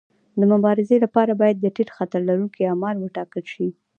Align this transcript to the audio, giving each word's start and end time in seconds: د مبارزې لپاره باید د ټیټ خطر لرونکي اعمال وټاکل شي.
د 0.39 0.41
مبارزې 0.53 0.97
لپاره 1.05 1.31
باید 1.41 1.57
د 1.59 1.65
ټیټ 1.75 1.89
خطر 1.97 2.19
لرونکي 2.29 2.61
اعمال 2.65 2.95
وټاکل 2.99 3.43
شي. 3.53 3.67